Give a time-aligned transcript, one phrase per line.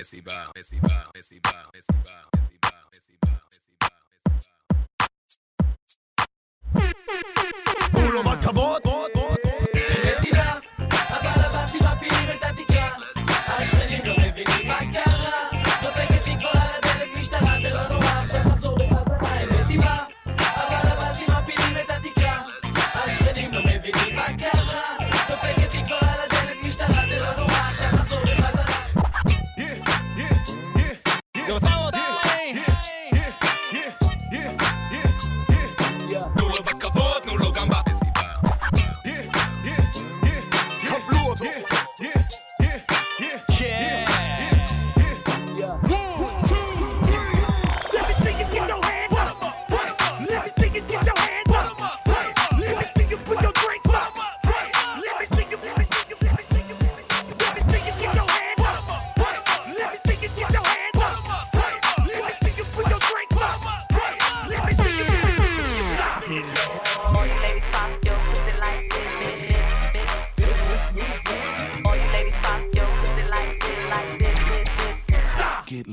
[0.00, 3.90] Recibao, recibao, recibao, recibao, recibao, recibao, recibao, recibao.
[7.92, 8.82] הוא לעומת כבוד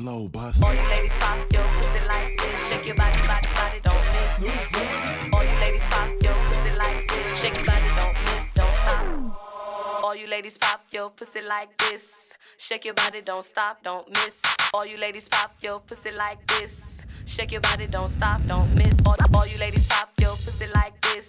[0.08, 0.64] slow bus.
[0.64, 2.70] All you ladies pop your pussy like this.
[2.70, 5.34] Shake your body, body, body, don't miss.
[5.34, 7.40] All you ladies pop your pussy like this.
[7.42, 10.04] Shake your body, don't miss, don't stop.
[10.04, 12.04] All you ladies pop your pussy like this.
[12.58, 14.42] Shake your body, don't stop, don't miss.
[14.74, 16.74] All you ladies pop your pussy like this.
[17.26, 18.96] Shake your body, don't stop, don't miss.
[19.06, 21.28] All, all you ladies pop your pussy like this.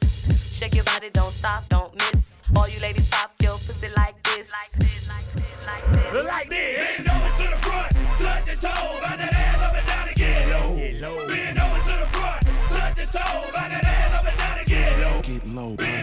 [0.56, 2.42] Shake your body, don't stop, don't miss.
[2.56, 4.52] All you ladies pop your pussy like this.
[4.52, 6.26] Like this, like this, like this.
[6.26, 6.96] Like this.
[6.98, 10.50] Bend over to the front, touch your toe, ride that ass up and down again.
[10.52, 10.76] Low.
[10.76, 11.16] Get low.
[11.28, 12.42] Bend over to the front,
[12.76, 15.00] touch your toe, ride that ass up and down again.
[15.00, 15.22] Low.
[15.22, 15.70] Get low.
[15.76, 15.97] Bend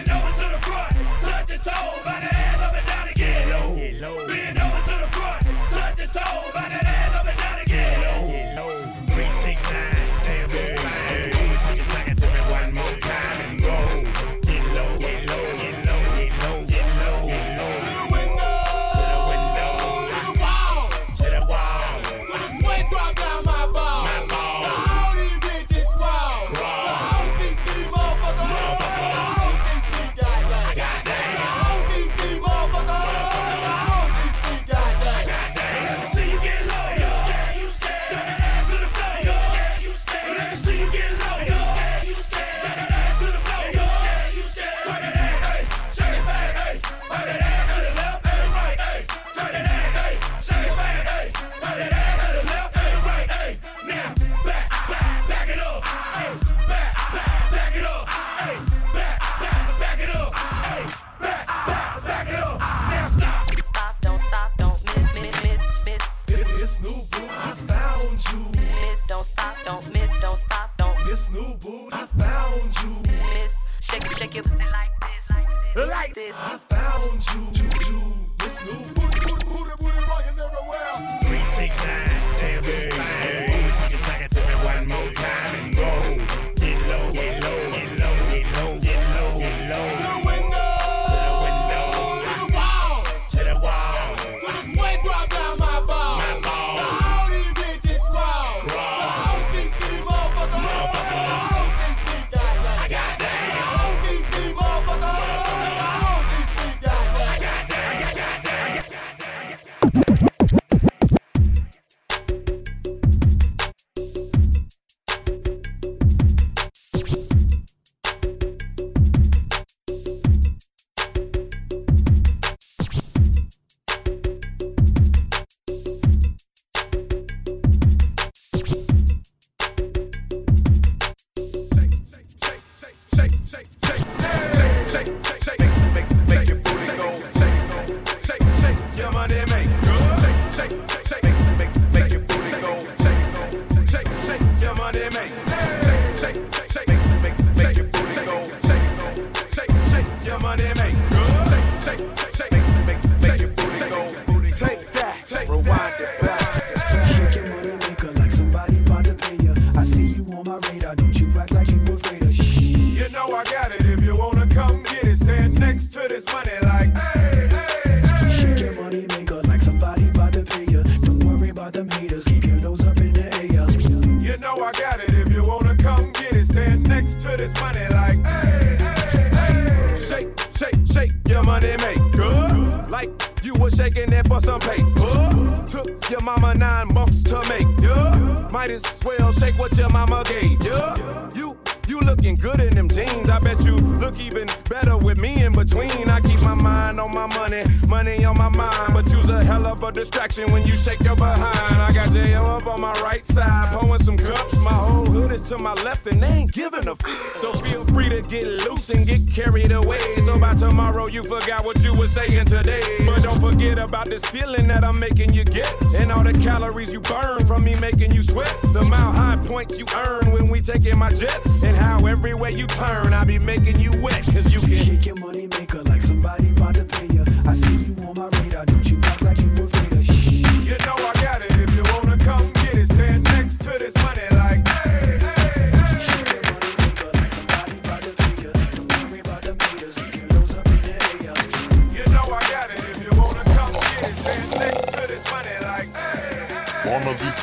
[198.50, 198.92] my mind.
[198.92, 201.56] But you's a hell of a distraction when you shake your behind.
[201.56, 202.42] I got J.O.
[202.42, 204.56] up on my right side, pouring some cups.
[204.60, 207.36] My whole hood is to my left, and they ain't giving a f.
[207.36, 210.00] So feel free to get loose and get carried away.
[210.24, 212.82] So by tomorrow, you forgot what you were saying today.
[213.06, 215.70] But don't forget about this feeling that I'm making you get.
[215.96, 218.54] And all the calories you burn from me making you sweat.
[218.72, 221.38] The mile high points you earn when we taking my jet.
[221.64, 224.24] And how everywhere you turn, I be making you wet.
[224.24, 225.46] Cause you can Shake your money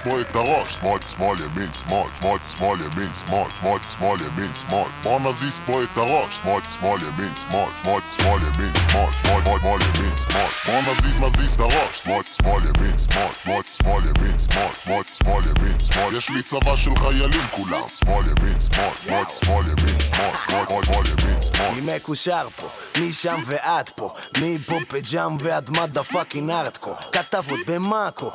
[0.04, 4.88] פה את הראש, שמאל, שמאל, ימין, שמאל, שמאל, שמאל, ימין, שמאל, שמאל, שמאל, ימין, שמאל.
[5.04, 9.82] בוא נזיז פה את הראש, שמאל, שמאל, ימין, שמאל, שמאל, שמאל, ימין, שמאל, שמאל, שמאל,
[9.82, 10.48] ימין, שמאל.
[10.66, 15.44] בוא נזיז, נזיז את הראש, שמאל, שמאל, ימין, שמאל, שמאל, שמאל, ימין, שמאל, שמאל, שמאל,
[15.50, 16.18] ימין, שמאל.
[16.18, 21.06] יש לי צבא של חיילים כולם, שמאל, ימין, שמאל, שמאל, שמאל, ימין, שמאל, שמאל, שמאל,
[21.08, 21.70] ימין, שמאל.
[21.76, 22.68] מי מקושר פה,
[23.02, 28.32] משם ועד פה, מפה פג'אם ועד מדה פאקינג ארטקו, כתבות במאקו,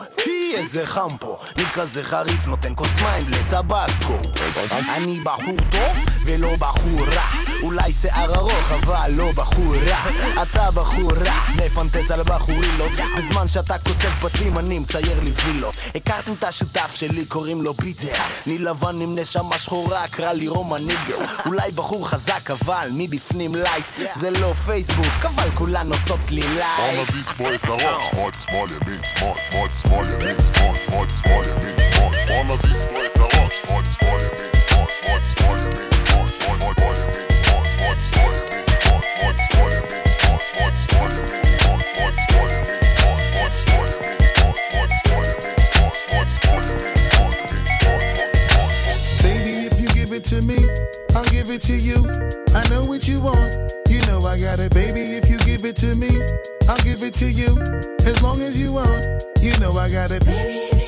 [0.55, 4.19] איזה חם פה, אני כזה חריף נותן כוס מים לטבסקו.
[4.97, 7.29] אני בחור טוב ולא בחור רע,
[7.62, 10.03] אולי שיער ארוך אבל לא בחור רע,
[10.43, 16.33] אתה בחור רע, מפנטז על בחורילות, בזמן שאתה כותב בתים אני מצייר לי וילות, הכרתם
[16.33, 18.12] את השותף שלי קוראים לו פיטר,
[18.47, 24.15] אני לבן עם נשמה שחורה, קרא לי רומן ניגר, אולי בחור חזק אבל מבפנים לייט,
[24.15, 26.94] זה לא פייסבוק אבל כולן עושות לי שמאל.
[26.94, 30.38] בוא נזיז פה את הראש, שמאל, שמאל, ימין, שמאל, שמאל, שמאל, ימין,
[50.29, 50.58] to me,
[51.14, 51.96] I'll give it to you.
[52.55, 53.78] I know what you want.
[54.29, 54.75] I got it.
[54.75, 56.11] Baby, if you give it to me,
[56.69, 57.49] I'll give it to you.
[58.05, 60.25] As long as you want, you know I got it.
[60.27, 60.88] Baby,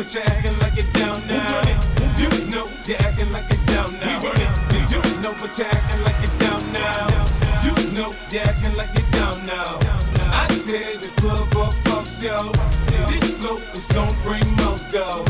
[0.00, 1.60] But you're acting like it down now.
[2.16, 4.18] You know they're acting like it down now.
[4.22, 4.48] We run it.
[4.88, 7.04] You know but you're acting like it down now.
[7.60, 9.76] You know they're acting like it down now.
[10.32, 12.32] I tear the club up, fuck yo.
[13.12, 15.20] This flow is gonna bring more dough.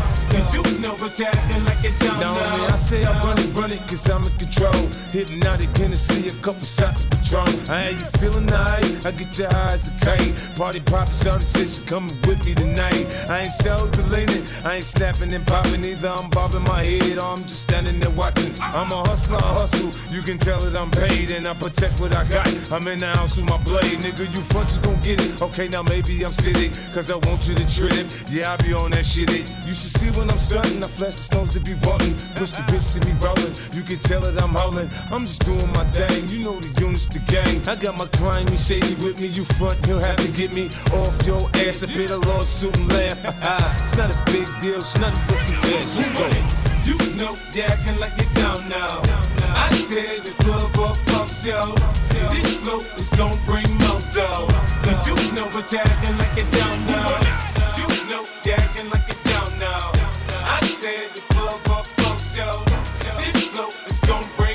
[0.55, 2.71] You know but you're acting like it down now.
[2.71, 4.87] I say I run it, run it, cause I'm in control.
[5.11, 7.51] Hypnotiq, Hennessy, a couple shots of Patron.
[7.69, 8.80] I ain't you feeling nice?
[9.17, 10.57] Get your eyes a kite.
[10.57, 13.11] Party poppin', shawty said she coming with me tonight.
[13.29, 16.09] I ain't so deleted, I ain't snapping and popping either.
[16.09, 18.55] I'm bobbing my head or I'm just standing there watching.
[18.61, 19.91] I'm a hustler, I hustle.
[20.15, 22.47] You can tell that I'm paid and I protect what I got.
[22.73, 24.25] I'm in the house with my blade, nigga.
[24.31, 25.43] You front, you gon' get it.
[25.43, 28.07] Okay, now maybe I'm sitting, cause I want you to trip.
[28.31, 29.29] Yeah, I be on that shit.
[29.33, 29.51] It.
[29.67, 30.83] You should see when I'm stunting.
[30.85, 32.15] I flash the stones to be wanting.
[32.39, 33.53] Push the whips in me rolling.
[33.75, 34.89] You can tell that I'm howling.
[35.11, 36.29] I'm just doing my thing.
[36.31, 37.59] You know the units, the gang.
[37.67, 41.15] I got my grimy shady with me, you front, You'll have to get me off
[41.27, 43.19] your ass if it's a lawsuit and laugh.
[43.45, 45.89] Ah, it's not a big deal, it's nothing but some ass.
[46.87, 48.89] You know, you acting like you don't know.
[49.55, 51.61] I tear the club up, fuck yo.
[52.31, 54.49] This flow is gonna bring more dough.
[55.07, 56.77] You know but you acting like you not.
[57.79, 59.63] You know, acting like you don't.
[59.63, 60.61] I
[61.15, 61.87] the club up.
[63.21, 64.51] This is gonna bring.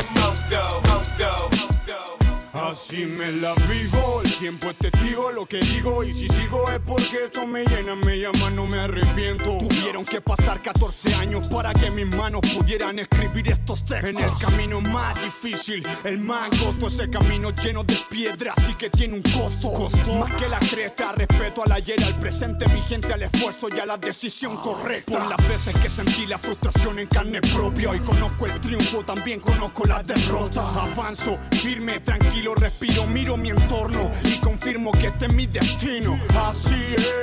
[2.54, 4.05] Así me la vivo.
[4.40, 8.20] Tiempo es testigo lo que digo y si sigo es porque esto me llena, me
[8.20, 9.58] llama, no me arrepiento.
[9.60, 14.10] Tuvieron que pasar 14 años para que mis manos pudieran escribir estos textos.
[14.10, 18.90] En el camino más difícil, el más angosto, ese camino lleno de piedras y que
[18.90, 19.90] tiene un costo.
[20.20, 23.98] Más que la cresta, respeto al ayer, al presente vigente, al esfuerzo y a la
[23.98, 25.12] decisión correcta.
[25.12, 29.40] Por las veces que sentí la frustración en carne propia, hoy conozco el triunfo, también
[29.40, 30.62] conozco la derrota.
[30.82, 36.20] Avanzo, firme, tranquilo, respiro, miro mi entorno y confirmo que este es mi destino.
[36.36, 37.14] Así es.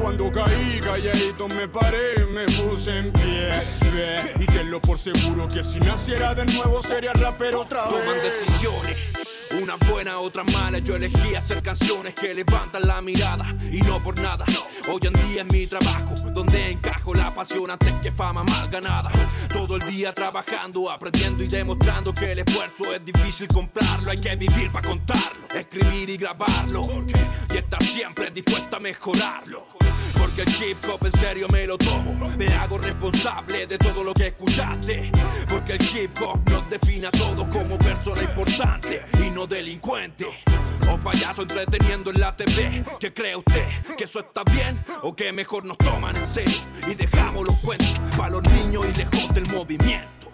[0.00, 3.52] Cuando caí, calladito me paré, me puse en pie.
[3.92, 7.92] Ve, y tenlo por seguro que si naciera de nuevo sería rapero otra vez.
[7.92, 9.09] Toman decisiones.
[9.60, 10.78] Una buena, otra mala.
[10.78, 13.54] Yo elegí hacer canciones que levantan la mirada.
[13.70, 14.46] Y no por nada.
[14.88, 16.14] Hoy en día es mi trabajo.
[16.32, 19.10] Donde encajo la pasión antes que fama mal ganada.
[19.52, 24.10] Todo el día trabajando, aprendiendo y demostrando que el esfuerzo es difícil comprarlo.
[24.10, 25.48] Hay que vivir para contarlo.
[25.54, 26.82] Escribir y grabarlo.
[27.52, 29.79] Y estar siempre dispuesto a mejorarlo.
[30.20, 32.28] Porque el hip hop en serio me lo tomo.
[32.36, 35.10] Me hago responsable de todo lo que escuchaste.
[35.48, 40.26] Porque el hip hop nos define a todos como persona importante y no delincuente.
[40.90, 42.84] O payaso entreteniendo en la TV.
[42.98, 43.66] ¿Qué cree usted?
[43.96, 44.84] ¿Que eso está bien?
[45.02, 46.58] ¿O que mejor nos toman en serio?
[46.86, 50.30] Y dejamos los cuentos para los niños y lejos del movimiento.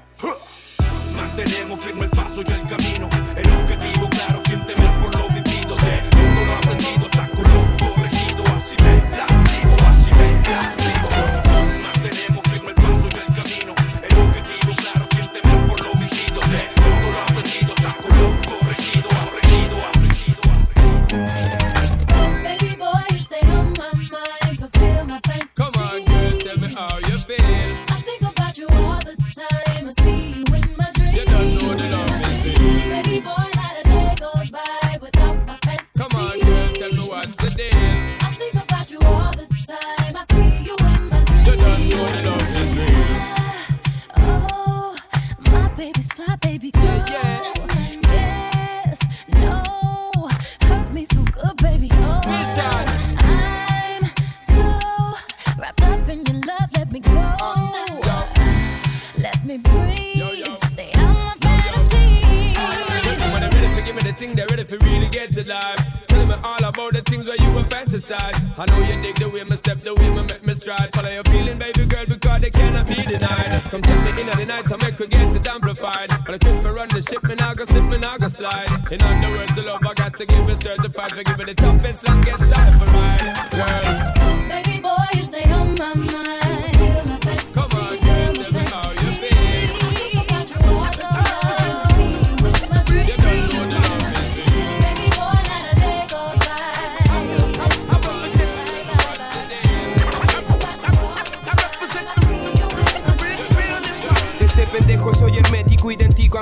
[1.15, 3.09] Mantenemos firme el paso y el camino.
[3.37, 5.77] El objetivo claro, sin temer por lo vivido.
[5.77, 7.09] De todo lo aprendido,
[10.55, 10.86] así
[80.17, 82.16] to give is certified for giving the toughest,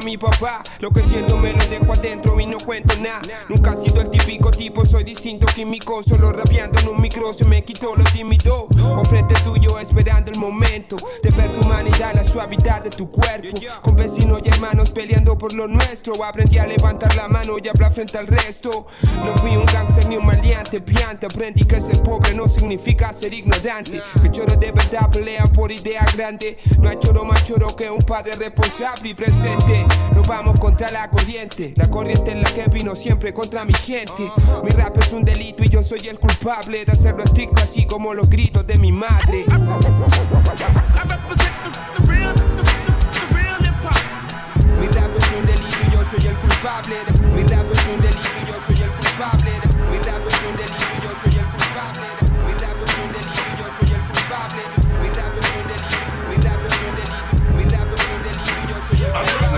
[0.04, 0.62] mi papá.
[0.80, 3.20] Lo que siento me lo dejo adentro y no cuento nada.
[3.48, 6.02] Nunca he sido el típico tipo, soy distinto químico.
[6.02, 8.68] Solo rapeando en un micro se me quitó lo tímido.
[8.96, 13.56] O frente tuyo esperando el momento de ver tu humanidad, la suavidad de tu cuerpo.
[13.82, 16.22] Con vecinos y hermanos peleando por lo nuestro.
[16.22, 18.86] Aprendí a levantar la mano y hablar frente al resto.
[19.24, 21.26] No fui un gangster ni un maleante, piante.
[21.26, 24.02] Aprendí que ser pobre no significa ser ignorante.
[24.22, 26.58] Que choros de verdad pelean por idea grande.
[26.80, 29.86] No hay choro más choro que un padre responsable y presente.
[30.14, 31.74] Nos vamos contra la corriente.
[31.76, 34.30] La corriente es la que vino siempre contra mi gente.
[34.62, 38.14] Mi rap es un delito y yo soy el culpable de hacerlo estricto, así como
[38.14, 39.44] los gritos de mi madre.
[44.80, 46.96] Mi rap es un delito y yo soy el culpable.
[47.34, 49.50] Mi rap es un delito y yo soy el culpable.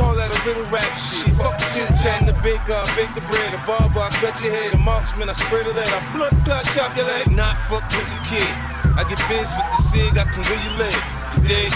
[0.00, 1.28] Call that a little rap shit.
[1.36, 4.48] Fuck the chit chat, the big uh, bake the bread, the barber, I cut your
[4.48, 7.28] head, the marksman, I spread it out, I blood clot, chop your leg.
[7.30, 8.48] Not fuck with the kid.
[8.96, 10.96] I get biz with the cig, I can really live.
[11.36, 11.72] You dig?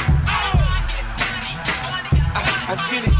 [2.33, 2.41] I,
[2.73, 3.13] I get it.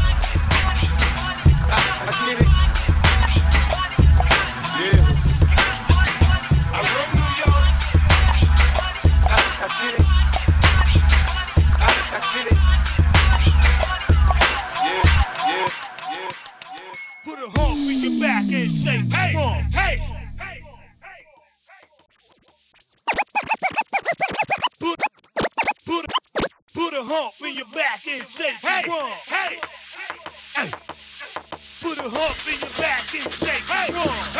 [1.69, 1.77] I,
[2.09, 2.54] I get it.
[27.25, 29.11] Hump in your back and say, hey, run.
[29.25, 29.57] Hey,
[30.55, 30.69] hey.
[31.81, 34.34] Put a hump in your back and say, hey, run.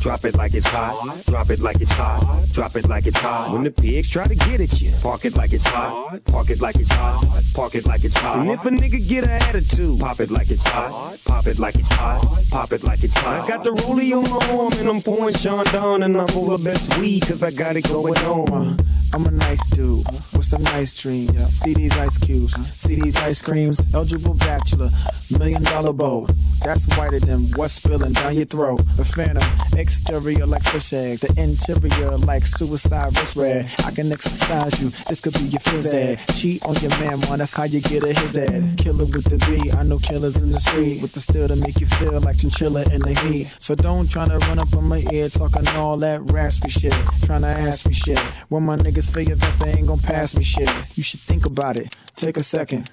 [0.00, 1.24] Drop it like it's hot.
[1.26, 2.46] Drop it like it's hot.
[2.52, 3.52] Drop it like it's hot.
[3.52, 6.24] When the pigs try to get at you, park it like it's hot.
[6.26, 7.24] Park it like it's hot.
[7.54, 8.38] Park it like it's hot.
[8.38, 11.18] And if a nigga get an attitude, pop it like it's hot.
[11.26, 12.24] Pop it like it's hot.
[12.50, 13.44] Pop it like it's hot.
[13.44, 16.62] I got the rollie on my arm and I'm pouring Chandon and I'm full of
[16.64, 18.52] best weed cause I got it going on.
[18.52, 18.76] Uh,
[19.14, 21.36] I'm a nice dude with some nice dreams.
[21.48, 23.80] See these ice cubes, see these ice creams.
[23.94, 24.90] Eligible bachelor,
[25.38, 26.26] million dollar bow.
[26.62, 28.80] That's whiter than what's spilling down your throat.
[28.98, 29.44] A phantom,
[29.88, 33.64] exterior like fish eggs, the interior like suicide wrist red.
[33.86, 36.20] I can exercise you, this could be your phys ed.
[36.34, 38.76] Cheat on your man, man, that's how you get a his ed.
[38.76, 41.80] Killer with the B, I know killers in the street with the steel to make
[41.80, 43.46] you feel like chinchilla in the heat.
[43.60, 46.92] So don't try to run up on my ear talking all that raspy shit.
[47.24, 48.18] Tryna ask me shit.
[48.50, 50.68] When my niggas feel your vest, they ain't gon' pass me shit.
[50.98, 51.96] You should think about it.
[52.14, 52.90] Take a second.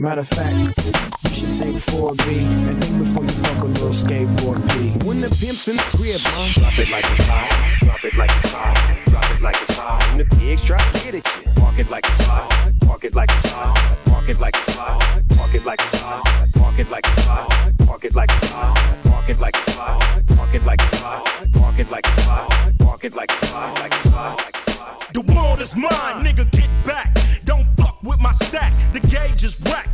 [0.00, 2.24] Matter of fact, you should take 4B
[2.70, 4.96] and think before you fuck a little skateboard B.
[5.06, 7.52] When the pimp's in the crib, ma, drop it like it's hot.
[7.80, 8.98] Drop it like it's hot.
[9.10, 10.00] Drop it like it's hot.
[10.08, 12.48] When the pigs try to get at you, park it like it's hot.
[12.80, 13.98] Park it like it's hot.
[14.06, 15.22] Park it like it's hot.
[15.36, 16.24] Park it like it's hot.
[16.54, 17.84] Park it like it's hot.
[17.84, 19.04] Park it like it's hot.
[19.04, 20.24] Park it like it's hot.
[20.32, 21.26] Park it like it's hot.
[21.52, 22.78] Park it like it's hot.
[22.78, 23.74] Park it like it's hot.
[23.74, 24.38] Like it's hot.
[24.38, 25.12] Like it's hot.
[25.12, 27.14] The world is mine, nigga, get back.
[27.44, 29.89] Don't fuck with my stack, the gauge is whack.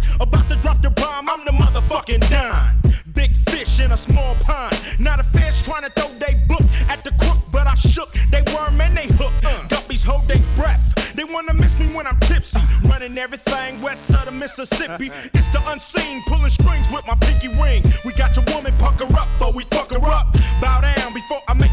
[13.37, 15.11] Everything west of the Mississippi.
[15.35, 17.83] It's the unseen, pulling strings with my pinky ring.
[18.05, 20.35] We got your woman pucker up, but we fuck her up.
[20.61, 21.65] Bow down before I make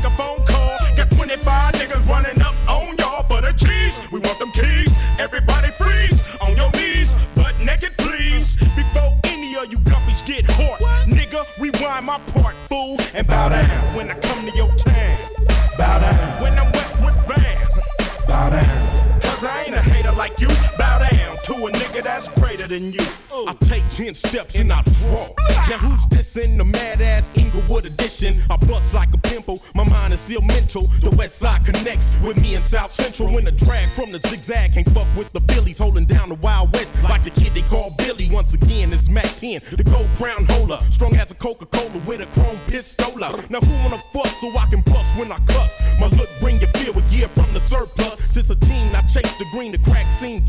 [22.74, 23.06] than you.
[23.32, 23.46] Oh.
[23.48, 25.30] I take 10 steps and I draw.
[25.70, 28.34] Now who's this in the mad ass Inglewood edition?
[28.50, 30.84] I bust like a pimple, my mind is still mental.
[31.02, 33.32] The west side connects with me in South Central.
[33.34, 36.74] When the drag from the zigzag can't fuck with the Phillies, holding down the Wild
[36.74, 38.28] West like the kid they call Billy.
[38.32, 40.80] Once again, it's Mack 10, the gold crown holder.
[40.90, 43.30] Strong as a Coca Cola with a chrome pistola.
[43.52, 45.72] Now who wanna fuss so I can bust when I cuss?
[46.00, 48.18] My look bring you feel with gear from the surplus.
[48.34, 50.44] Since a teen, I chased the green, the crack scene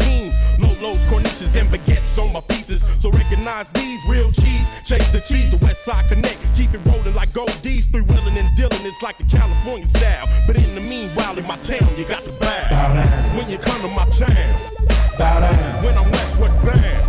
[2.35, 2.83] my pieces.
[2.99, 4.66] So recognize these real cheese.
[4.85, 6.37] Chase the cheese, the West Side Connect.
[6.57, 7.87] Keep it rolling like gold D's.
[7.87, 10.27] Three wheeling and dealing, it's like a California style.
[10.47, 13.38] But in the meanwhile, in my town, you got to bow.
[13.38, 14.61] When you come to my town,
[15.16, 15.85] bow down.
[15.85, 17.07] When I'm Westwood bound,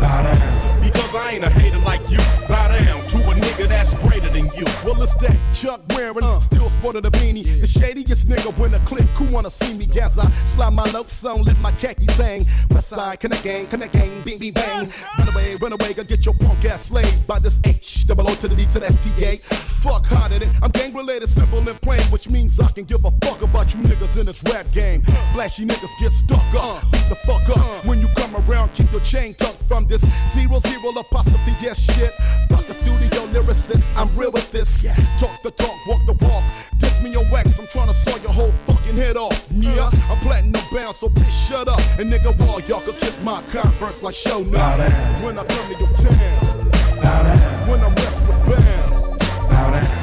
[0.00, 0.82] bow down.
[0.84, 2.20] Because I ain't a hater like you.
[2.46, 4.66] Bow down to a nigga that's greater than you.
[4.84, 6.40] Well, it's that Chuck wearing, uh.
[6.40, 7.44] still sporting the beanie.
[7.44, 10.18] The shadiest nigga when a click, who wanna see me gas?
[10.18, 12.46] I slide my notes on, let my khaki sang.
[12.70, 14.88] West side, connect gang, connect gang, bing, bing, bang.
[15.18, 18.34] Run away, run away, go get your punk ass slayed by this H, double O
[18.34, 19.36] to the D to the STA.
[19.82, 23.10] Fuck harder than I'm gang related, simple and plain, which means I can give a
[23.22, 25.02] fuck about you niggas in this rap game.
[25.32, 27.84] Flashy niggas get stuck up, beat the fuck up.
[27.86, 32.12] When you come around, keep your chain tucked from this zero zero apostrophe yes shit.
[32.48, 34.84] Fuck studio lyricist, I'm real with this.
[35.20, 36.44] Talk the talk, walk the walk.
[36.78, 39.46] Diss me your wax, I'm tryna saw your whole fucking head off.
[39.50, 41.80] Yeah, I'm platinum bound, so bitch shut up.
[41.98, 44.76] And nigga, wall, y'all can kiss my converse like show now.
[45.24, 46.68] When I come to your town,
[47.68, 49.97] when I'm Westwood bound.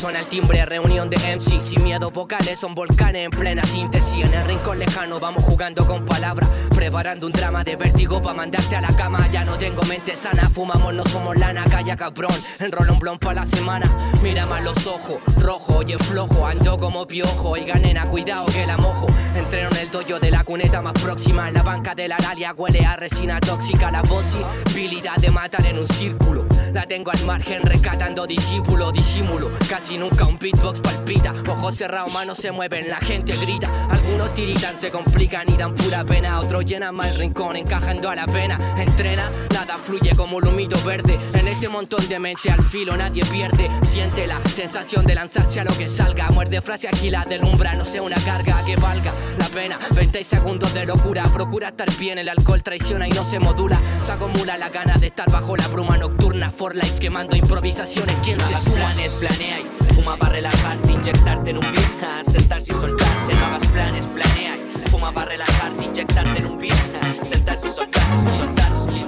[0.00, 4.24] Suena el timbre, reunión de MC Sin miedo vocales, son volcanes en plena síntesis.
[4.24, 8.76] En el rincón lejano vamos jugando con palabras Preparando un drama de vértigo para mandarte
[8.76, 9.28] a la cama.
[9.30, 13.34] Ya no tengo mente sana, fumamos, no somos lana Calla cabrón, enrola un blon pa'
[13.34, 13.86] la semana
[14.22, 18.78] Mira más los ojos, rojo, oye flojo Ando como piojo, oiga nena, cuidado que la
[18.78, 19.06] mojo.
[19.34, 21.48] Entreno en el dojo de la cuneta más próxima.
[21.48, 23.90] En la banca de la aralia huele a resina tóxica.
[23.90, 29.98] La posibilidad de matar en un círculo La tengo al margen rescatando discípulo, disimulo Casi
[29.98, 31.32] nunca un beatbox palpita.
[31.48, 33.70] Ojos cerrados, manos se mueven, la gente grita.
[33.90, 36.38] Algunos tiritan, se complican y dan pura pena.
[36.38, 38.58] Otros llenan el rincón, encajando a la pena.
[38.76, 41.18] Entrena, nada fluye como un humito verde.
[41.34, 43.68] En este montón de mente al filo nadie pierde.
[43.82, 46.28] Siente la sensación de lanzarse a lo que salga.
[46.30, 49.78] Muerde frase aquí la delumbra, no sea una carga que valga la pena.
[49.94, 52.18] 20 segundos de locura, procura estar bien.
[52.18, 53.78] El alcohol traiciona y no se modula.
[54.02, 58.36] Se acumula la gana de estar bajo la bruma nocturna For life quemando improvisaciones, ¿quién
[58.36, 58.76] No se hagas suma?
[58.76, 63.32] planes, planea y fuma para relajarte, inyectarte en un beat, sentarse y soltarse.
[63.32, 66.74] No hagas planes, planea y fuma para relajarte, inyectarte en un beat,
[67.22, 69.06] sentarse y soltarse, soltarse.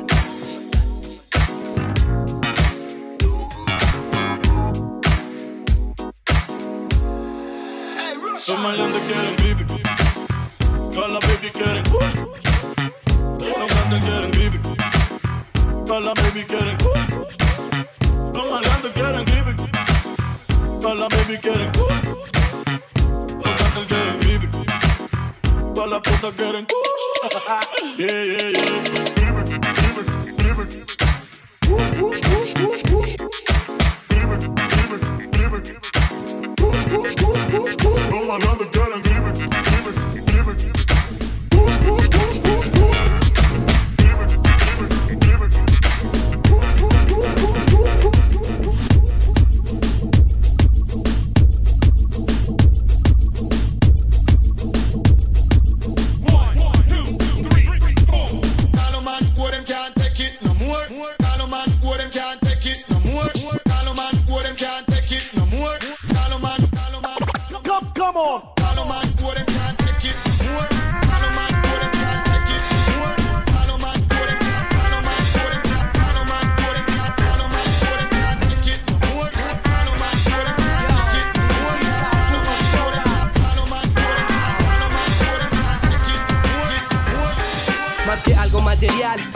[8.49, 9.42] Los maleantes quieren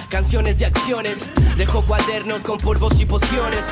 [0.09, 1.25] canciones y acciones.
[1.57, 3.65] Dejo cuadernos con polvos y pociones.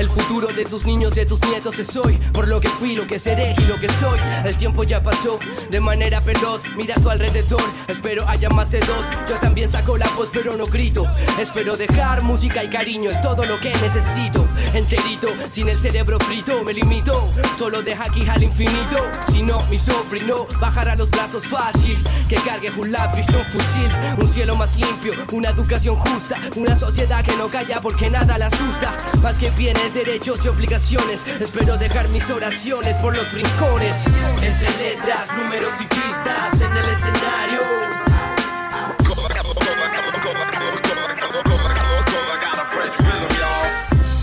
[0.00, 2.18] El futuro de tus niños, de tus nietos es hoy.
[2.32, 4.18] Por lo que fui, lo que seré y lo que soy.
[4.46, 5.38] El tiempo ya pasó
[5.70, 6.62] de manera veloz.
[6.74, 9.04] Mira a tu alrededor, espero haya más de dos.
[9.28, 11.06] Yo también saco la voz, pero no grito.
[11.38, 14.48] Espero dejar música y cariño, es todo lo que necesito.
[14.72, 17.30] Enterito, sin el cerebro frito, me limito.
[17.58, 19.06] Solo deja aquí al infinito.
[19.30, 22.02] Si no, mi sobrino bajará los brazos fácil.
[22.26, 23.90] Que cargue un lápiz, no un fusil.
[24.18, 26.38] Un cielo más limpio, una educación justa.
[26.56, 28.96] Una sociedad que no calla porque nada la asusta.
[29.22, 31.26] Más que bienes, derechos y obligaciones.
[31.40, 34.04] Espero dejar mis oraciones por los rincones.
[34.42, 37.60] Entre letras, números y pistas en el escenario.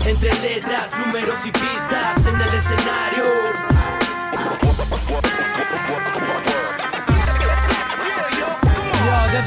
[0.06, 3.67] Entre letras, números y pistas en el escenario.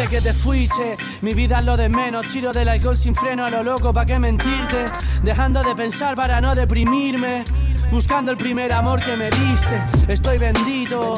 [0.02, 2.28] Desde que te fuiste, mi vida es lo de menos.
[2.28, 4.92] Tiro del alcohol sin freno a lo loco, ¿pa' qué mentirte?
[5.24, 7.44] Dejando de pensar para no deprimirme.
[7.92, 11.18] Buscando el primer amor que me diste, estoy bendito.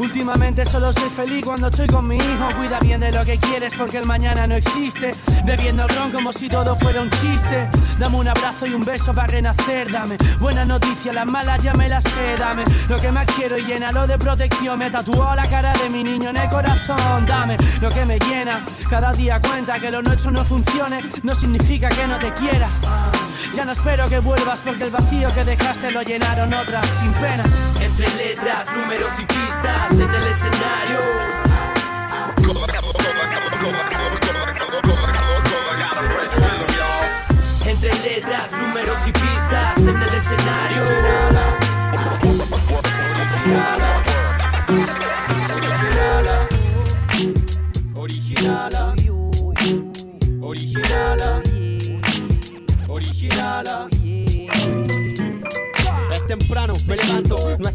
[0.00, 2.48] Últimamente solo soy feliz cuando estoy con mi hijo.
[2.56, 5.14] Cuida bien de lo que quieres porque el mañana no existe.
[5.44, 7.70] Bebiendo ron como si todo fuera un chiste.
[8.00, 9.90] Dame un abrazo y un beso para renacer.
[9.92, 12.36] Dame buenas noticias, las malas ya me las sé.
[12.36, 14.80] Dame lo que más quiero y llénalo de protección.
[14.80, 17.24] Me tatuó la cara de mi niño en el corazón.
[17.26, 18.60] Dame lo que me llena.
[18.90, 21.00] Cada día cuenta que lo nuestro no funcione.
[21.22, 22.68] No significa que no te quiera.
[23.54, 27.44] Ya no espero que vuelvas porque el vacío que dejaste lo llenaron otras sin pena.
[27.80, 30.98] Entre letras, números y pistas en el escenario.
[37.66, 40.82] Entre letras, números y pistas en el escenario.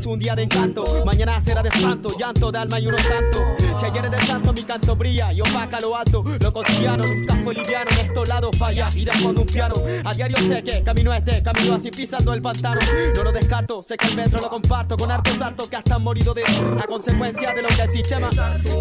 [0.02, 3.38] Es un día de encanto, mañana será de espanto, llanto de alma y unos tanto.
[3.78, 6.24] Si ayer es de santo, mi canto brilla y opaca lo alto.
[6.40, 9.76] Lo cotidiano nunca fue liviano, en estos lados falla y con un piano.
[10.04, 12.80] A diario sé que camino este, camino así pisando el pantano.
[13.16, 16.04] No lo descarto, sé que el metro lo comparto con hartos saltos que hasta han
[16.04, 18.30] morido de a consecuencia de lo que el sistema.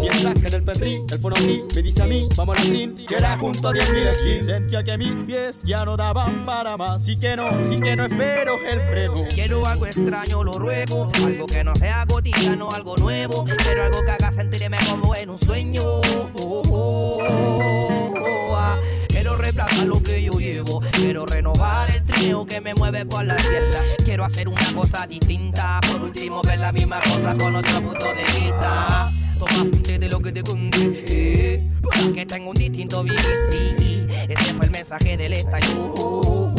[0.01, 2.71] Mientras que en el Petri, el fonoví me dice a mí, vamos a la
[3.05, 4.39] que era junto a 10.000 aquí.
[4.39, 7.05] Sentía que mis pies ya no daban para más.
[7.05, 9.25] Sí que no, sí que no espero el freno.
[9.29, 11.10] Quiero algo extraño, lo ruego.
[11.13, 13.45] Algo que no sea cotidiano, algo nuevo.
[13.63, 15.83] Pero algo que haga sentirme como en un sueño.
[19.07, 20.81] Quiero reemplazar lo que yo llevo.
[20.91, 23.79] Quiero renovar el trineo que me mueve por la sierra.
[24.03, 25.79] Quiero hacer una cosa distinta.
[25.91, 29.11] Por último, ver la misma cosa con otro punto de vista.
[29.37, 31.03] Toma apunte de lo que te conté.
[31.07, 33.19] eh, para que tenga un distinto vivir,
[33.49, 34.07] sí.
[34.29, 36.53] Ese fue el mensaje del estallido.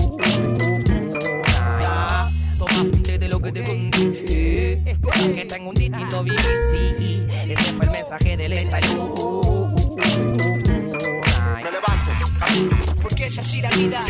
[5.23, 7.27] Para que tenga un distinto vivir, sí.
[7.31, 9.73] Ese fue el mensaje del estallido.
[11.63, 12.11] Me levanto,
[13.01, 14.05] porque es así la vida.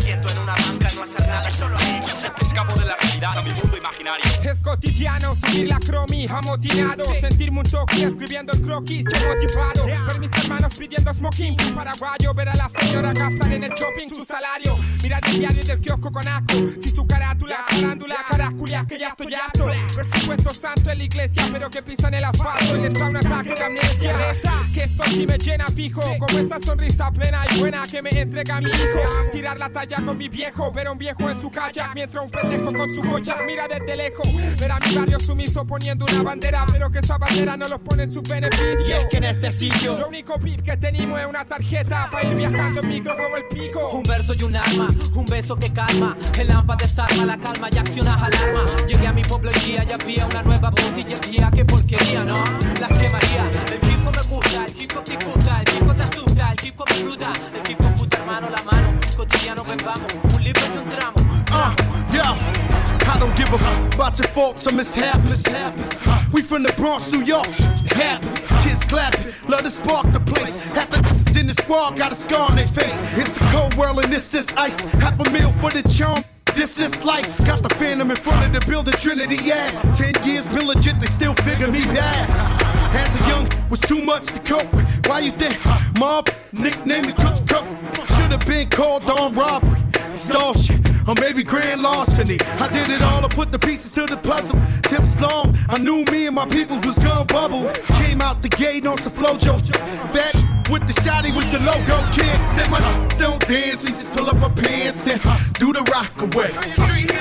[0.00, 2.16] Siento en una banca no hacer nada, solo he hecho.
[2.40, 4.24] Escapo de la realidad a mi mundo imaginario.
[4.42, 10.18] Es cotidiano subir la cromi amotinado Sentirme un toque escribiendo el croquis yo motivado Ver
[10.18, 14.24] mis hermanos pidiendo smoking Un paraguayo ver a la señora gastar en el shopping su
[14.24, 14.76] salario.
[15.02, 19.34] Mirar el diario del kiosco con asco Si su carátula, farándula, caraculia que ya estoy
[19.34, 19.66] harto.
[19.66, 23.06] Ver su puesto santo en la iglesia pero que pisan el asfalto Y les da
[23.06, 24.14] un ataque de amnesia.
[24.74, 28.60] Que esto sí me llena fijo Como esa sonrisa plena y buena que me entrega
[28.60, 29.30] mi hijo.
[29.30, 32.30] Tirar la talla con mi viejo Ver a un viejo en su kayak Mientras un
[32.30, 34.26] pendejo con su cocha mira desde lejos
[34.58, 38.04] Ver a mi barrio sumiso poniendo una bandera Pero que esa bandera no los pone
[38.04, 41.26] en su beneficio Y es que en este sitio Lo único pip que tenemos es
[41.26, 44.88] una tarjeta Para ir viajando en micro como el pico Un verso y un arma,
[45.14, 46.16] un beso que calma.
[46.38, 48.66] El lámpara desarma la calma y accionas alarma.
[48.86, 51.50] Llegué a mi pueblo y día ya había una nueva botillería.
[51.54, 52.36] Qué porquería, ¿no?
[52.80, 53.44] Las quemaría.
[53.66, 54.92] El hip me gusta, el hip
[55.24, 57.32] gusta, el hip te asusta, el hip me bruta.
[57.64, 58.94] El hip puta hermano, la mano.
[59.16, 60.12] Cotidiano, ven vamos.
[60.34, 60.91] Un libro y un
[63.44, 65.44] give a fuck about your faults or mishaps.
[66.32, 67.46] We from the Bronx, New York.
[67.90, 68.40] Happens.
[68.64, 70.72] Kids clapping, love to spark the place.
[70.72, 73.18] Half the in the squad got a scar on their face.
[73.18, 74.78] It's a cold world and this is ice.
[74.92, 76.22] Half a meal for the charm.
[76.54, 77.38] This is life.
[77.46, 79.70] Got the phantom in front of the building, Trinity, yeah.
[79.94, 82.28] Ten years been legit, they still figure me bad.
[82.94, 84.86] As a young, was too much to cope with.
[85.06, 85.56] Why you think?
[85.98, 87.66] Mob, nickname the cook cook.
[88.14, 92.38] Should have been called on robbery, extortion, or maybe grand larceny.
[92.60, 94.58] I did it all, I put the pieces to the puzzle.
[94.88, 97.70] Just long, I knew me and my people was gonna bubble.
[98.00, 99.60] Came out the gate on some flojo.
[100.12, 100.34] That
[100.70, 102.38] with the shotty with the logo kid.
[102.52, 102.80] Said my
[103.18, 105.20] don't dance, we just pull up our pants and
[105.54, 106.50] do the rock away.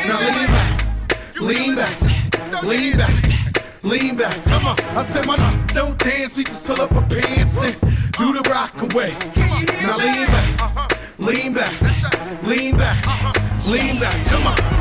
[0.07, 4.43] Now lean back, lean back, lean back, lean back.
[4.45, 5.37] Come on, I said my
[5.73, 7.79] don't dance, we just pull up our pants and
[8.13, 9.15] do the rock away.
[9.81, 14.25] Now lean back, lean back, lean back, lean back.
[14.27, 14.80] Come on.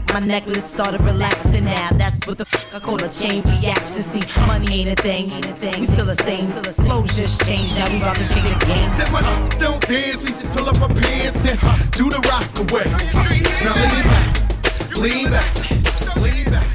[0.13, 1.89] my necklace started relaxing now.
[1.93, 4.01] That's what the fuck I call a chain reaction.
[4.03, 5.79] See, money ain't a thing, ain't a thing.
[5.79, 6.51] We still the same.
[6.85, 7.75] Flow just changed.
[7.75, 8.89] Now we about to change the game.
[8.89, 9.21] Said my
[9.59, 11.59] don't dance, we just pull up our pants and
[11.91, 12.85] do the rock away.
[13.63, 16.70] Now lean back, lean back, lean back.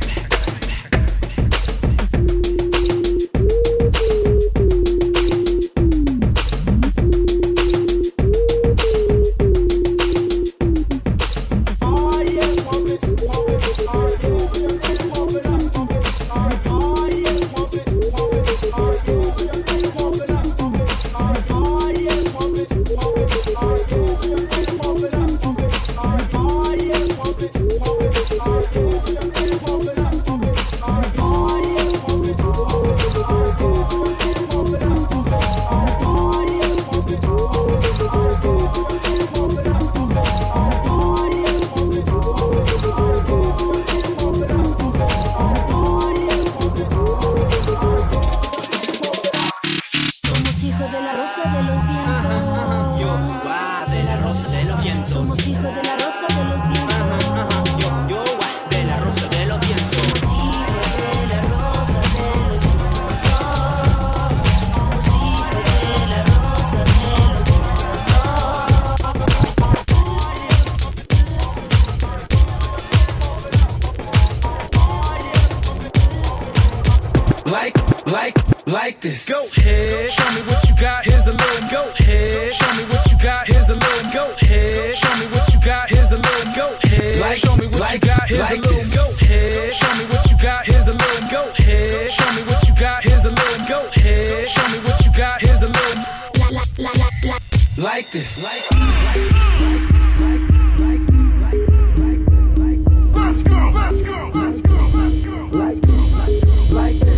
[106.70, 107.16] Like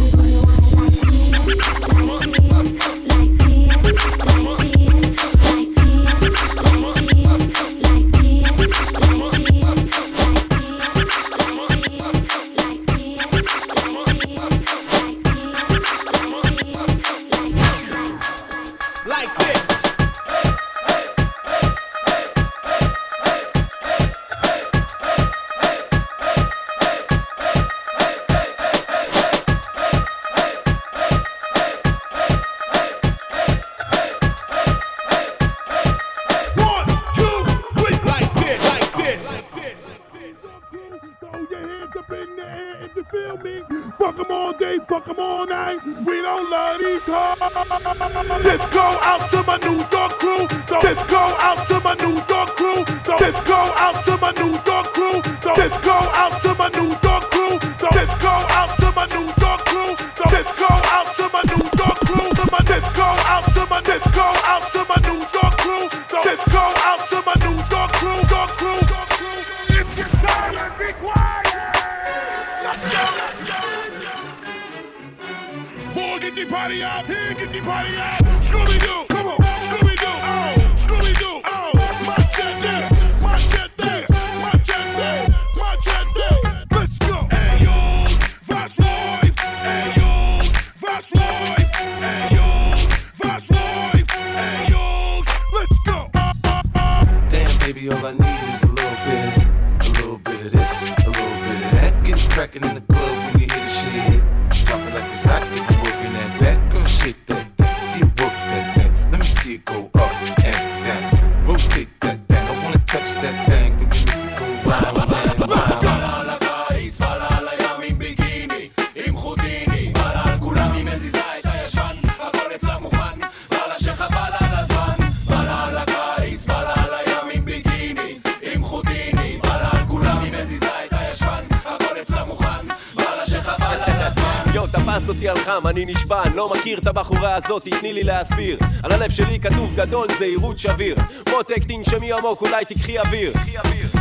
[137.38, 138.59] הזאת, תתני לי להסביר.
[138.83, 140.96] על הלב שלי כתוב גדול, זהירות שביר.
[141.31, 143.33] מותק תנשמי עמוק, אולי תקחי אוויר.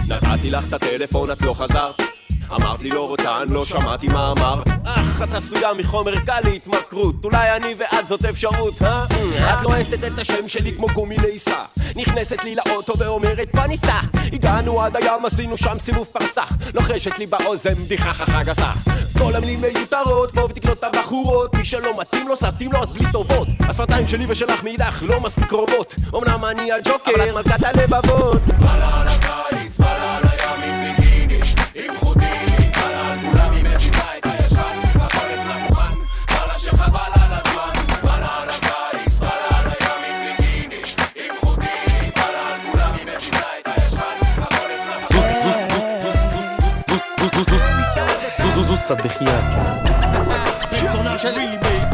[0.07, 2.01] נתתי לך את הטלפון, את לא חזרת.
[2.51, 4.67] אמרת לי לא רוצה, אני לא שמעתי מה אמרת.
[4.85, 7.15] אך, את עשויה מחומר קל להתמכרות.
[7.23, 9.05] אולי אני ואת זאת אפשרות, אה?
[9.53, 11.63] את לועסת את השם שלי כמו גומי לעיסה.
[11.95, 13.99] נכנסת לי לאוטו ואומרת ניסע.
[14.33, 16.43] הגענו עד הים, עשינו שם סיבוב פרסה.
[16.73, 18.71] לוחשת לי באוזן בדיחה חכה גסה.
[19.17, 21.55] כל המילים מיותרות, כמו ותקנות הבחורות.
[21.55, 23.47] מי שלא מתאים לו, סרטים לו, אז בלי טובות.
[23.59, 25.95] השפתיים שלי ושלך מאידך לא מספיק קרובות.
[26.15, 28.41] אמנם אני הג'וקר, אבל את מלכת הלבבות.
[48.87, 49.45] sabih yak.
[50.71, 51.91] Personnage remix.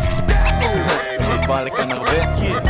[1.50, 2.63] Bal kan arbe.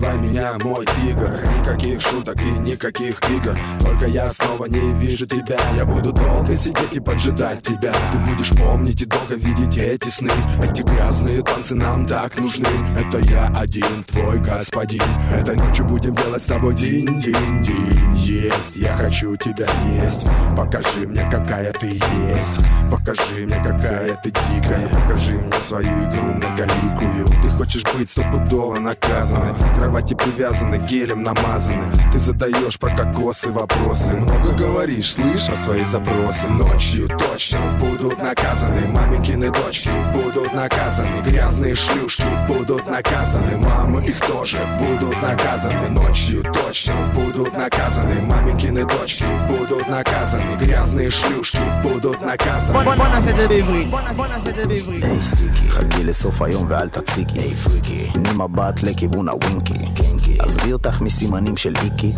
[0.00, 1.30] Называй меня мой тигр.
[1.60, 3.58] Никаких шуток и никаких игр.
[3.80, 5.58] Только я снова не вижу тебя.
[5.76, 7.92] Я буду долго сидеть и поджидать тебя.
[7.92, 10.32] Ты будешь помнить и долго видеть эти сны.
[10.62, 12.68] Эти грязные танцы нам так нужны.
[12.98, 15.02] Это я один, твой господин.
[15.34, 19.66] Этой ночью будем делать с тобой динь-динь-динь Есть, я хочу тебя
[20.00, 20.24] есть.
[20.56, 22.60] Покажи мне, какая ты есть.
[22.88, 24.86] Покажи мне, какая ты дикая.
[24.86, 27.26] Покажи мне свою игру многоликую.
[27.26, 31.82] Ты хочешь быть стопудово наказаны К кровати привязаны, гелем намазаны.
[32.12, 34.14] Ты задаешь про кокосы вопросы.
[34.14, 36.46] Много говоришь, слышь про свои запросы.
[36.50, 38.86] Ночью точно будут наказаны.
[38.86, 41.20] Маменькины дочки будут наказаны.
[41.22, 43.56] Грязные шлюшки будут наказаны.
[43.56, 45.88] Мамы их тоже будут наказаны.
[45.88, 53.29] Ночью точно будут наказаны Маменькины цветочки будут наказаны Грязные шлюшки будут наказаны בוא בוא נעשה
[53.29, 53.89] את זה בעברית.
[53.89, 55.03] בוא נ- בוא נעשה את זה בעברית.
[55.03, 57.39] היי סטיקי, חכי לסוף היום ואל תציקי.
[57.39, 59.73] היי פריקי, תני מבט לכיוון הווינקי.
[59.95, 62.13] קינקי, עזבי אותך מסימנים של איקי.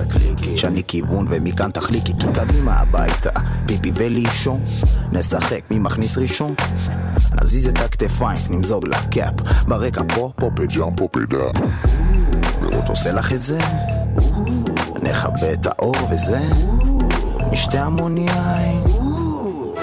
[0.56, 3.30] שאני כיוון ומכאן תחליקי, כי קדימה הביתה.
[3.66, 4.60] פיפי ולישון,
[5.12, 6.54] נשחק מי מכניס ראשון.
[7.42, 9.34] נזיז את הכתפיים, נמזוג לקאפ.
[9.68, 11.56] ברקע פה, פה פג'אם, פה פדאפ.
[12.64, 13.58] רות עושה לך את זה?
[15.03, 16.41] נכבה את האור וזה?
[17.53, 18.85] משתי המון יין.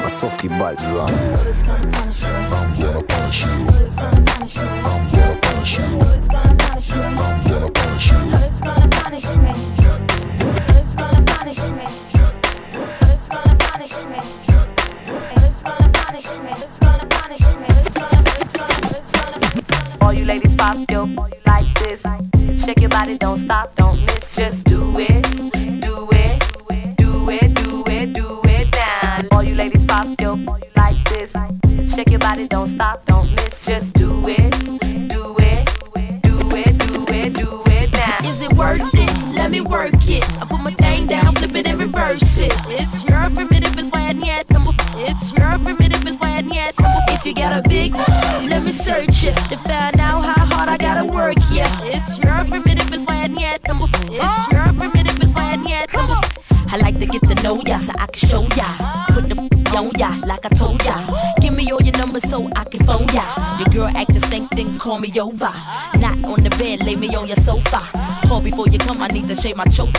[0.05, 1.05] בסוף קיבלת זן.
[2.51, 3.69] I'm gonna punish you.
[20.01, 21.05] All you ladies pop yo
[21.45, 22.03] like this.
[22.63, 24.35] Shake your body, don't stop, don't miss.
[24.35, 25.68] Just do it, do it,
[65.13, 65.51] me over.
[65.99, 67.81] Not on the bed, lay me on your sofa.
[68.27, 69.95] Call before you come, I need to shave my choke.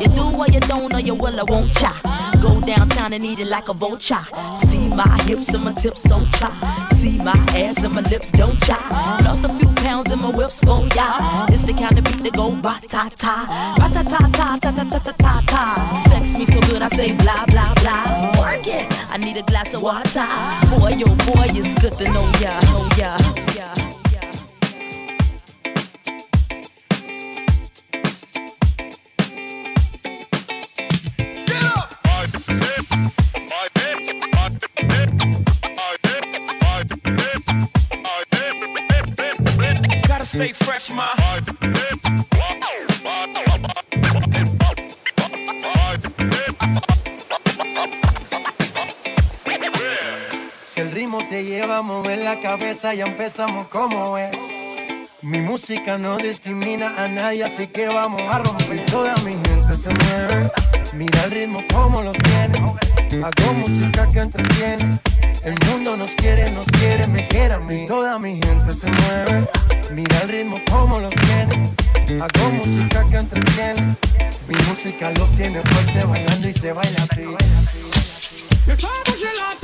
[0.00, 1.92] You do or you don't, or you will, I won't cha.
[2.40, 4.24] Go downtown and eat it like a vulture.
[4.56, 6.50] See my hips and my tips so cha.
[6.96, 8.78] See my ass and my lips don't cha.
[9.24, 11.46] Lost a few pounds in my whips for ya.
[11.48, 14.70] It's the kind of beat that go ba ta ta, ba ta ta ta ta
[14.70, 16.02] ta ta ta ta ta.
[16.08, 18.40] Sex me so good I say blah blah blah.
[18.40, 18.86] Work it.
[19.10, 20.26] I need a glass of water.
[20.70, 23.81] Boy, yo, boy, it's good to know ya, know ya.
[40.32, 41.04] Stay fresh, ma.
[50.66, 54.36] Si el ritmo te lleva a mover la cabeza, ya empezamos como es.
[55.20, 58.86] Mi música no discrimina a nadie, así que vamos a romper.
[58.86, 60.50] Toda mi gente se mueve.
[60.94, 62.58] Mira el ritmo como los tiene.
[63.22, 64.98] Hago música que entretiene.
[65.44, 67.86] El mundo nos quiere, nos quiere, me quiere a mí.
[67.86, 69.71] Toda mi gente se mueve.
[69.94, 71.70] Mira el ritmo como los tiene.
[72.22, 73.96] Hago música que entretiene.
[74.48, 77.24] Mi música los tiene fuerte bailando y se baila así.
[78.66, 79.61] Estamos en la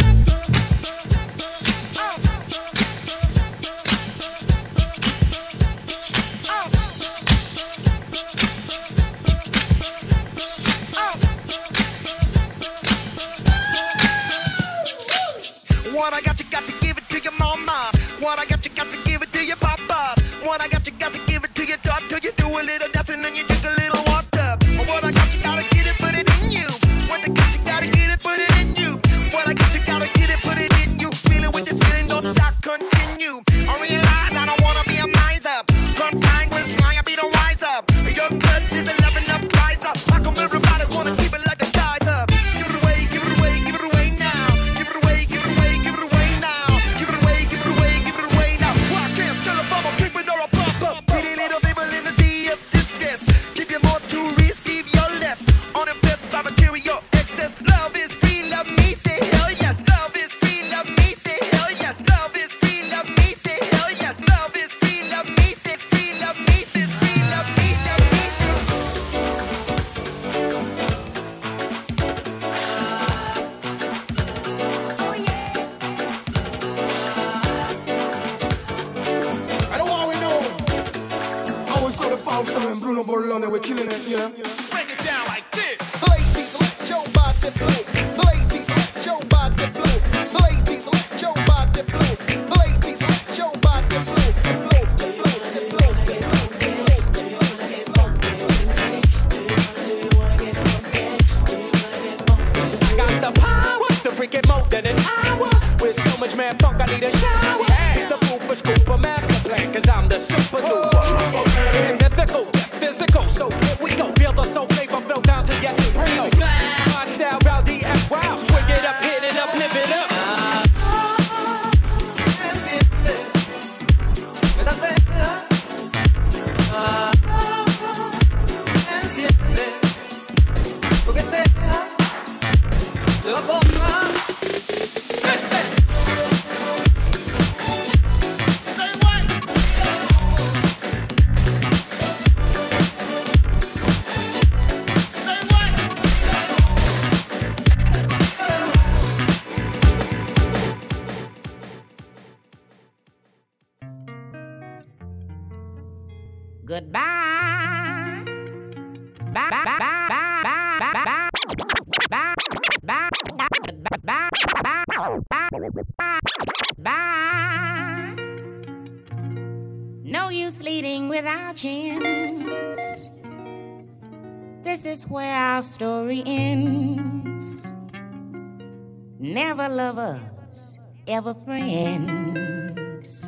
[179.68, 183.26] Never lovers, ever friends.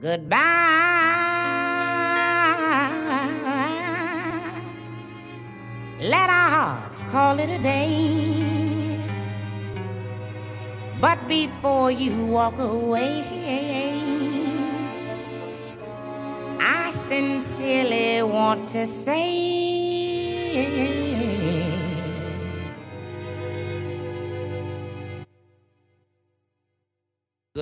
[0.00, 0.38] Goodbye.
[6.00, 8.98] Let our hearts call it a day.
[10.98, 13.24] But before you walk away,
[16.58, 19.92] I sincerely want to say.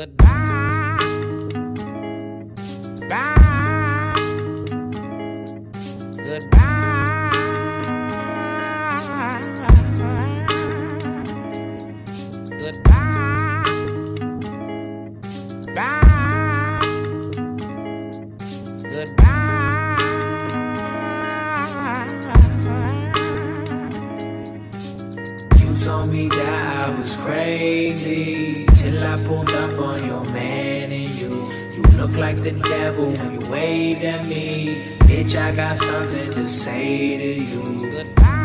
[0.01, 0.97] Goodbye.
[3.11, 4.15] Bye.
[6.17, 7.11] Goodbye.
[12.61, 13.11] Goodbye.
[15.75, 16.01] Bye.
[25.59, 28.40] You told me that I was crazy
[29.11, 31.43] I pulled up on your man and you.
[31.75, 34.87] You look like the devil when you waved at me.
[35.01, 38.40] Bitch, I got something to say to you.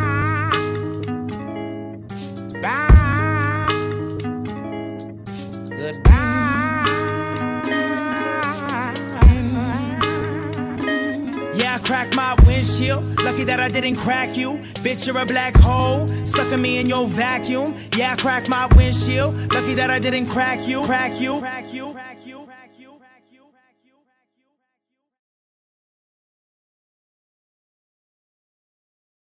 [13.36, 14.60] Lucky that I didn't crack you.
[14.80, 16.08] Bitch, you're a black hole.
[16.26, 17.76] Sucking me in your vacuum.
[17.94, 19.54] Yeah, I cracked my windshield.
[19.54, 20.82] Lucky that I didn't crack you.
[20.84, 21.40] Crack you.
[21.40, 21.92] Crack you.
[21.92, 22.05] Crack you.